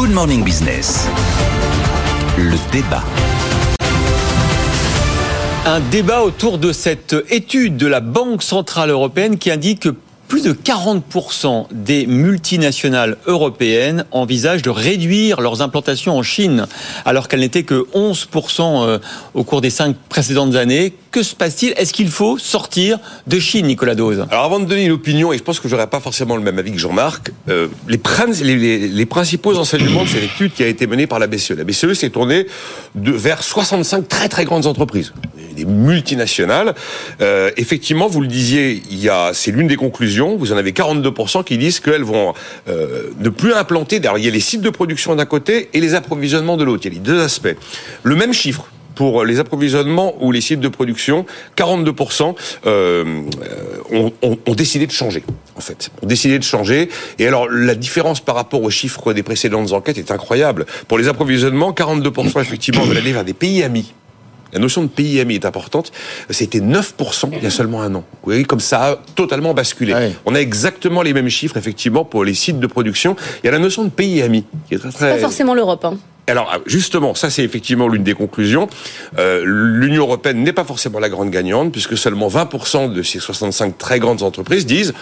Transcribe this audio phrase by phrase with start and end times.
[0.00, 1.06] Good Morning Business.
[2.38, 3.04] Le débat.
[5.66, 9.94] Un débat autour de cette étude de la Banque Centrale Européenne qui indique que
[10.30, 16.66] plus de 40% des multinationales européennes envisagent de réduire leurs implantations en Chine,
[17.04, 18.98] alors qu'elles n'étaient que 11% euh,
[19.34, 20.94] au cours des cinq précédentes années.
[21.10, 21.74] Que se passe-t-il?
[21.76, 25.38] Est-ce qu'il faut sortir de Chine, Nicolas Dose Alors avant de donner une opinion, et
[25.38, 30.04] je pense que j'aurais pas forcément le même avis que Jean-Marc, euh, les, principaux enseignements
[30.04, 31.54] de cette étude qui a été menée par la BCE.
[31.56, 32.46] La BCE s'est tournée
[32.94, 35.12] vers 65 très très grandes entreprises,
[35.56, 36.76] des multinationales.
[37.20, 38.80] Euh, effectivement, vous le disiez,
[39.32, 40.19] c'est l'une des conclusions.
[40.36, 42.34] Vous en avez 42% qui disent qu'elles vont
[42.68, 44.00] euh, ne plus implanter.
[44.00, 46.86] D'ailleurs, il y a les sites de production d'un côté et les approvisionnements de l'autre.
[46.86, 47.56] Il y a les deux aspects.
[48.02, 51.24] Le même chiffre pour les approvisionnements ou les sites de production,
[51.56, 52.34] 42%
[52.66, 53.22] euh,
[53.90, 55.22] ont, ont, décidé de changer,
[55.56, 55.90] en fait.
[56.02, 56.90] Ont décidé de changer.
[57.18, 60.66] Et alors, la différence par rapport aux chiffres des précédentes enquêtes est incroyable.
[60.86, 63.94] Pour les approvisionnements, 42% effectivement veulent aller vers des pays amis.
[64.52, 65.92] La notion de pays ami est importante.
[66.30, 68.04] C'était 9% il y a seulement un an.
[68.22, 69.94] Vous voyez, comme ça a totalement basculé.
[69.94, 70.12] Ouais.
[70.26, 73.16] On a exactement les mêmes chiffres, effectivement, pour les sites de production.
[73.42, 75.10] Il y a la notion de pays ami qui est très, très...
[75.14, 75.84] Pas forcément l'Europe.
[75.84, 75.98] Hein.
[76.26, 78.68] Alors justement, ça c'est effectivement l'une des conclusions.
[79.18, 83.76] Euh, L'Union européenne n'est pas forcément la grande gagnante puisque seulement 20% de ces 65
[83.78, 84.94] très grandes entreprises disent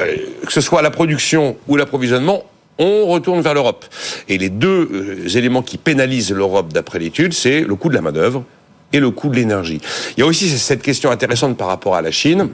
[0.00, 2.44] euh, que ce soit la production ou l'approvisionnement,
[2.78, 3.84] on retourne vers l'Europe.
[4.28, 8.00] Et les deux euh, éléments qui pénalisent l'Europe d'après l'étude, c'est le coût de la
[8.00, 8.44] main-d'œuvre
[8.92, 9.80] et le coût de l'énergie.
[10.16, 12.50] Il y a aussi cette question intéressante par rapport à la Chine.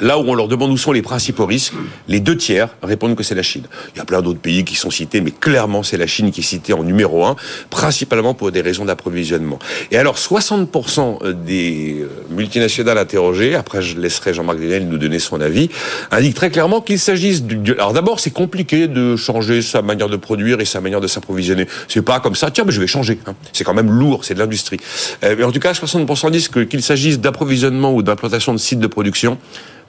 [0.00, 1.74] Là où on leur demande où sont les principaux risques,
[2.08, 3.64] les deux tiers répondent que c'est la Chine.
[3.94, 6.40] Il y a plein d'autres pays qui sont cités, mais clairement c'est la Chine qui
[6.40, 7.36] est citée en numéro un,
[7.68, 9.58] principalement pour des raisons d'approvisionnement.
[9.90, 15.42] Et alors 60% des euh, multinationales interrogées, après je laisserai Jean-Marc Daniel nous donner son
[15.42, 15.68] avis,
[16.10, 17.72] indiquent très clairement qu'il s'agisse du...
[17.72, 21.66] Alors d'abord c'est compliqué de changer sa manière de produire et sa manière de s'approvisionner.
[21.88, 23.18] C'est pas comme ça, tiens mais je vais changer.
[23.26, 23.34] Hein.
[23.52, 24.78] C'est quand même lourd, c'est de l'industrie.
[25.22, 28.86] Euh, mais en tout cas 60% disent qu'il s'agisse d'approvisionnement ou d'implantation de sites de
[28.86, 29.36] production,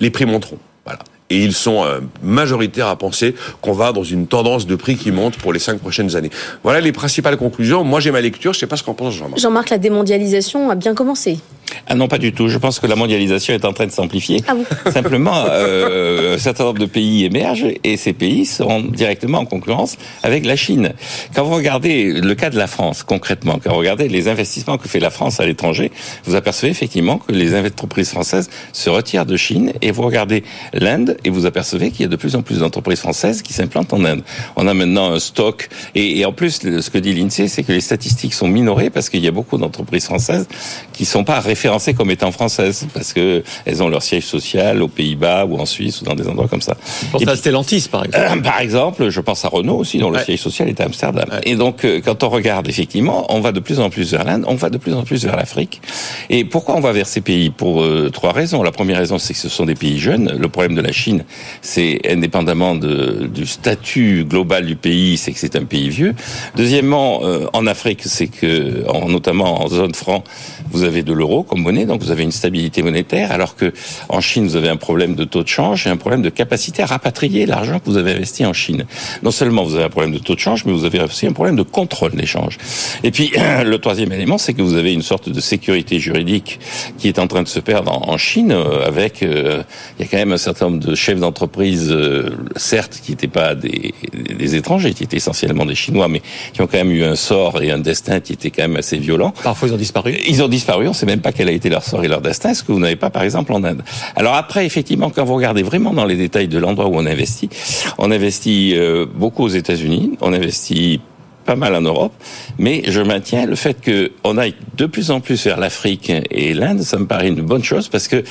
[0.04, 0.60] les prix monteront.
[0.86, 1.00] Voilà.
[1.30, 5.12] Et ils sont euh, majoritaires à penser qu'on va dans une tendance de prix qui
[5.12, 6.30] monte pour les cinq prochaines années.
[6.62, 7.84] Voilà les principales conclusions.
[7.84, 8.54] Moi, j'ai ma lecture.
[8.54, 9.40] Je ne sais pas ce qu'en pense Jean-Marc.
[9.40, 11.40] Jean-Marc, la démondialisation a bien commencé.
[11.88, 12.48] Ah non, pas du tout.
[12.48, 14.42] Je pense que la mondialisation est en train de s'amplifier.
[14.48, 19.40] Ah bon Simplement, euh, un certain nombre de pays émergent et ces pays seront directement
[19.40, 20.94] en concurrence avec la Chine.
[21.36, 24.88] Quand vous regardez le cas de la France, concrètement, quand vous regardez les investissements que
[24.88, 25.92] fait la France à l'étranger,
[26.26, 31.18] vous apercevez effectivement que les entreprises françaises se retirent de Chine et vous regardez l'Inde
[31.24, 34.04] et vous apercevez qu'il y a de plus en plus d'entreprises françaises qui s'implantent en
[34.06, 34.24] Inde.
[34.56, 37.72] On a maintenant un stock et, et en plus, ce que dit l'INSEE, c'est que
[37.72, 40.48] les statistiques sont minorées parce qu'il y a beaucoup d'entreprises françaises
[40.92, 44.90] qui sont pas référencées comme étant françaises parce que elles ont leur siège social aux
[44.90, 46.76] Pays-Bas ou en Suisse ou dans des endroits comme ça.
[47.02, 48.26] Je pense Et à puis- Stellantis, par exemple.
[48.38, 51.26] euh, Par exemple, je pense à Renault aussi, dont le siège social est à Amsterdam.
[51.32, 51.40] Ouais.
[51.46, 54.44] Et donc, euh, quand on regarde, effectivement, on va de plus en plus vers l'Inde,
[54.48, 55.82] on va de plus en plus vers l'Afrique.
[56.30, 57.50] Et pourquoi on va vers ces pays?
[57.50, 58.62] Pour euh, trois raisons.
[58.64, 60.36] La première raison, c'est que ce sont des pays jeunes.
[60.38, 61.24] Le problème de la Chine,
[61.62, 66.14] c'est indépendamment de, du statut global du pays, c'est que c'est un pays vieux.
[66.58, 70.24] Deuxièmement, euh, en Afrique, c'est que, en, notamment en zone franc,
[70.72, 73.74] vous avez de l'euro comme monnaie, donc vous avez une stabilité monétaire, alors que
[74.10, 76.82] en Chine, vous avez un problème de taux de change et un problème de capacité
[76.82, 78.86] à rapatrier l'argent que vous avez investi en Chine.
[79.22, 81.32] Non seulement vous avez un problème de taux de change, mais vous avez aussi un
[81.32, 82.58] problème de contrôle des changes.
[83.04, 83.32] Et puis,
[83.64, 86.60] le troisième élément, c'est que vous avez une sorte de sécurité juridique
[86.98, 89.62] qui est en train de se perdre en, Chine, euh, avec, euh,
[90.00, 93.28] il y a quand même un certain nombre de chefs d'entreprise, euh, certes, qui n'étaient
[93.28, 97.04] pas des, des étrangers, qui étaient essentiellement des Chinois, mais qui ont quand même eu
[97.04, 99.34] un sort et un destin qui était quand même assez violent.
[99.44, 100.16] Parfois, ils ont disparu.
[100.28, 102.22] Ils ont disparu, on ne sait même pas quel a été leur sort et leur
[102.22, 103.84] destin, ce que vous n'avez pas par exemple en Inde?
[104.16, 107.50] Alors après, effectivement, quand vous regardez vraiment dans les détails de l'endroit où on investit,
[107.98, 111.02] on investit euh, beaucoup aux États-Unis, on investit
[111.46, 112.14] pas mal en Europe,
[112.58, 116.54] mais je maintiens le fait que on aille de plus en plus vers l'Afrique et
[116.54, 118.24] l'Inde, ça me paraît une bonne chose parce que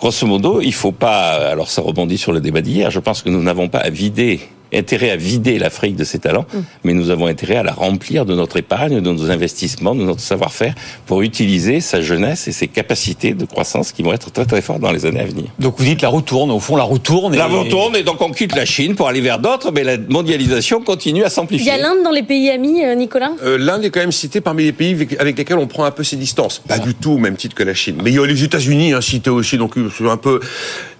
[0.00, 3.28] grosso modo, il faut pas alors ça rebondit sur le débat d'hier, je pense que
[3.28, 4.40] nous n'avons pas à vider
[4.74, 6.46] intérêt à vider l'Afrique de ses talents,
[6.84, 10.20] mais nous avons intérêt à la remplir de notre épargne, de nos investissements, de notre
[10.20, 10.74] savoir-faire,
[11.06, 14.80] pour utiliser sa jeunesse et ses capacités de croissance qui vont être très très fortes
[14.80, 15.46] dans les années à venir.
[15.58, 17.34] Donc vous dites la roue tourne, au fond la roue tourne.
[17.36, 19.84] La et- roue tourne et donc on quitte la Chine pour aller vers d'autres, mais
[19.84, 21.70] la mondialisation continue à Il y s'amplifier.
[21.72, 23.32] a l'Inde dans les pays amis, euh, Nicolas?
[23.42, 26.04] Euh, L'Inde est quand même citée parmi les pays avec, lesquels on prend un peu
[26.04, 26.62] ses distances.
[26.66, 27.96] Pas du tout au même titre que la Chine.
[28.02, 30.40] Mais il y a les États-Unis hein, cités aussi, donc euh, c'est un peu.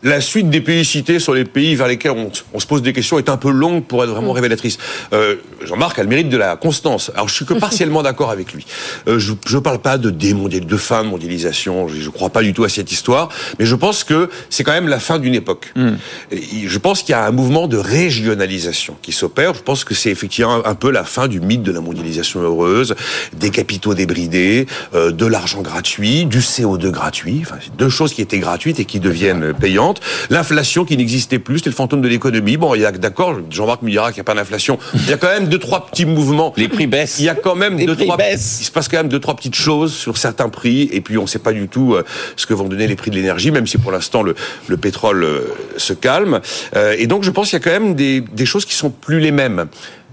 [0.03, 2.93] La suite des pays cités sur les pays vers lesquels on, on se pose des
[2.93, 4.79] questions est un peu longue pour être vraiment révélatrice.
[5.13, 7.11] Euh, Jean-Marc a le mérite de la constance.
[7.15, 8.67] Alors je suis que partiellement d'accord avec lui.
[9.09, 11.89] Euh, je ne parle pas de démondial, de fin de mondialisation.
[11.89, 14.73] Je ne crois pas du tout à cette histoire, mais je pense que c'est quand
[14.73, 15.73] même la fin d'une époque.
[16.31, 19.55] Et je pense qu'il y a un mouvement de régionalisation qui s'opère.
[19.55, 22.95] Je pense que c'est effectivement un peu la fin du mythe de la mondialisation heureuse,
[23.33, 27.43] des capitaux débridés, euh, de l'argent gratuit, du CO2 gratuit.
[27.43, 29.90] Enfin, deux choses qui étaient gratuites et qui deviennent payantes.
[30.31, 32.57] L'inflation qui n'existait plus, c'était le fantôme de l'économie.
[32.57, 33.37] Bon, il y a d'accord.
[33.51, 34.79] Jean-Marc me dira qu'il n'y a pas d'inflation.
[34.95, 36.53] Il y a quand même deux trois petits mouvements.
[36.57, 37.19] Les prix baissent.
[37.19, 38.17] Il y a quand même Les deux prix trois.
[38.17, 38.59] baissent.
[38.61, 41.23] Il se passe quand même deux trois petites choses sur certains prix et puis on
[41.23, 42.05] ne sait pas du tout euh,
[42.37, 44.35] ce que vont donner les prix de l'énergie, même si pour l'instant le,
[44.69, 45.41] le pétrole euh,
[45.77, 46.41] se calme.
[46.77, 48.91] Euh, et donc je pense qu'il y a quand même des, des choses qui sont
[48.91, 49.67] plus les mêmes.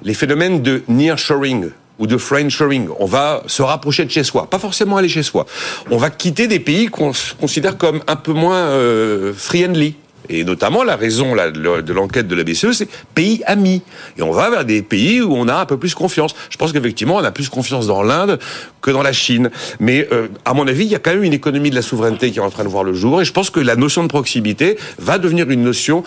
[0.03, 2.89] Les phénomènes de nearshoring ou de friendshoring.
[2.99, 5.45] On va se rapprocher de chez soi, pas forcément aller chez soi.
[5.91, 9.95] On va quitter des pays qu'on considère comme un peu moins euh, friendly.
[10.29, 13.81] Et notamment, la raison de l'enquête de la BCE, c'est pays amis.
[14.17, 16.35] Et on va vers des pays où on a un peu plus confiance.
[16.49, 18.39] Je pense qu'effectivement, on a plus confiance dans l'Inde
[18.81, 19.49] que dans la Chine.
[19.79, 22.31] Mais euh, à mon avis, il y a quand même une économie de la souveraineté
[22.31, 23.21] qui est en train de voir le jour.
[23.21, 26.03] Et je pense que la notion de proximité va devenir une notion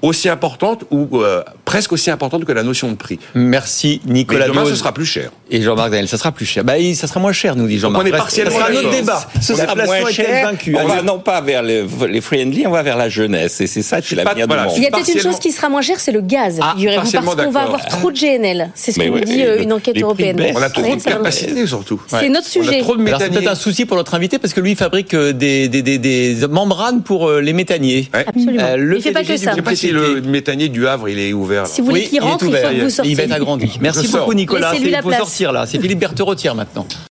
[0.00, 1.42] aussi importante ou euh,
[1.74, 3.18] presque aussi importante que la notion de prix.
[3.34, 5.30] Merci Mais Nicolas demain, ce sera plus cher.
[5.50, 6.62] Et Jean-Marc Daniel, ça sera plus cher.
[6.64, 8.02] Bah, ça sera moins cher, nous dit Jean-Marc.
[8.04, 9.00] on est partiellement Ça sera un autre d'accord.
[9.00, 9.26] débat.
[9.40, 10.46] Ce sera moins cher.
[10.50, 10.76] vaincue?
[10.80, 13.60] On va non pas vers les, les friendly, on va vers la jeunesse.
[13.60, 14.74] Et c'est ça qui est l'avenir du voilà, monde.
[14.76, 16.58] Il y a peut-être une chose qui sera moins chère, c'est le gaz.
[16.62, 18.70] Ah, Figurez-vous, parce qu'on va avoir trop de GNL.
[18.74, 20.36] C'est ce Mais que nous dit euh, le- une enquête européenne.
[20.36, 20.54] baissent.
[20.56, 22.00] On a trop de capacité surtout.
[22.08, 22.80] C'est notre On a sujet.
[22.80, 23.38] trop de Alors c'est méthaniers.
[23.46, 25.98] peut-être un souci pour notre invité parce que lui il fabrique euh, des, des, des,
[25.98, 28.08] des membranes pour euh, les méthaniers.
[28.12, 28.76] Absolument.
[28.96, 29.50] Il fait pas que ça.
[29.50, 31.63] Je sais pas si le méthanier du Havre il est ouvert.
[31.64, 31.70] Là.
[31.70, 33.12] Si vous voulez Oui, qu'il il est rentre, il faut que vous sortiez.
[33.12, 33.78] Il va être agrandi.
[33.80, 34.72] Merci beaucoup Nicolas.
[34.74, 35.20] Il la faut place.
[35.20, 35.66] sortir là.
[35.66, 36.20] C'est Philippe Berthe
[36.54, 36.86] maintenant.